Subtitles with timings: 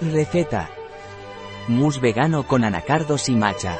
[0.00, 0.68] Receta.
[1.68, 3.78] Mousse vegano con anacardos y matcha.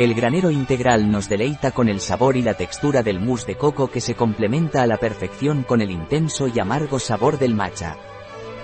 [0.00, 3.88] El granero integral nos deleita con el sabor y la textura del mousse de coco
[3.88, 7.96] que se complementa a la perfección con el intenso y amargo sabor del matcha.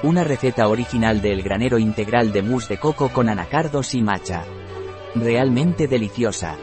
[0.03, 4.43] Una receta original del granero integral de mousse de coco con anacardos y matcha.
[5.15, 6.57] Realmente deliciosa.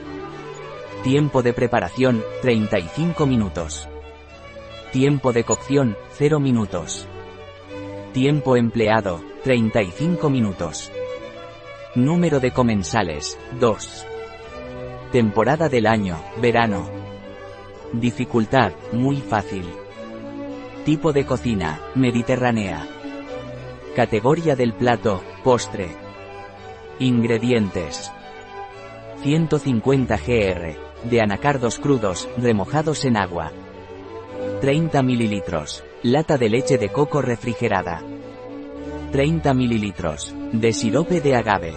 [1.01, 3.88] Tiempo de preparación, 35 minutos.
[4.91, 7.07] Tiempo de cocción, 0 minutos.
[8.11, 10.92] Tiempo empleado, 35 minutos.
[11.96, 14.06] Número de comensales, 2.
[15.14, 16.89] Temporada del año, verano.
[17.93, 19.64] Dificultad, muy fácil.
[20.83, 22.86] Tipo de cocina, mediterránea.
[23.96, 25.95] Categoría del plato, postre.
[27.00, 28.11] Ingredientes.
[29.23, 30.75] 150 gr.
[31.09, 33.53] De anacardos crudos, remojados en agua.
[34.59, 35.44] 30 ml.
[36.03, 38.03] Lata de leche de coco refrigerada.
[39.11, 39.94] 30 ml.
[40.52, 41.73] De sirope de agave.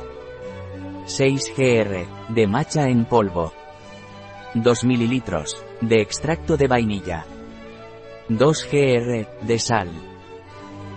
[1.06, 2.06] 6 gr.
[2.28, 3.52] De matcha en polvo.
[4.54, 5.22] 2 ml.
[5.80, 7.24] De extracto de vainilla.
[8.28, 9.46] 2 gr.
[9.46, 9.88] De sal.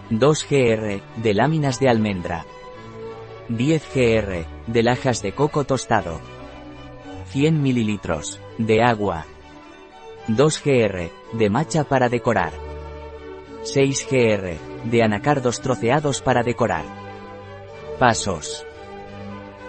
[0.09, 1.01] 2 gr.
[1.21, 2.45] De láminas de almendra.
[3.49, 4.45] 10 gr.
[4.65, 6.19] De lajas de coco tostado.
[7.27, 7.99] 100 ml.
[8.57, 9.25] De agua.
[10.27, 11.11] 2 gr.
[11.33, 12.62] De matcha para decorar.
[13.63, 14.57] 6 gr.
[14.89, 16.83] De anacardos troceados para decorar.
[17.97, 18.65] Pasos.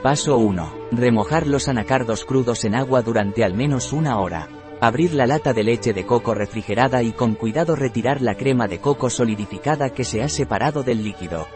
[0.03, 0.89] Paso 1.
[0.91, 4.49] Remojar los anacardos crudos en agua durante al menos una hora.
[4.81, 8.81] Abrir la lata de leche de coco refrigerada y con cuidado retirar la crema de
[8.81, 11.47] coco solidificada que se ha separado del líquido.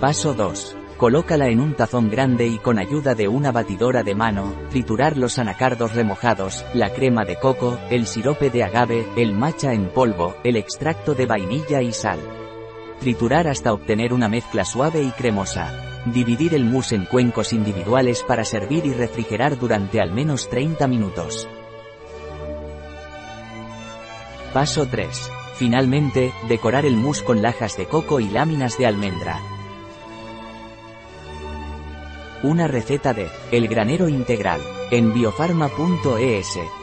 [0.00, 0.76] Paso 2.
[1.00, 5.38] Colócala en un tazón grande y con ayuda de una batidora de mano, triturar los
[5.38, 10.56] anacardos remojados, la crema de coco, el sirope de agave, el matcha en polvo, el
[10.56, 12.18] extracto de vainilla y sal.
[13.00, 16.02] Triturar hasta obtener una mezcla suave y cremosa.
[16.04, 21.48] Dividir el mousse en cuencos individuales para servir y refrigerar durante al menos 30 minutos.
[24.52, 25.30] Paso 3.
[25.54, 29.40] Finalmente, decorar el mousse con lajas de coco y láminas de almendra.
[32.42, 36.79] Una receta de El granero integral en biofarma.es.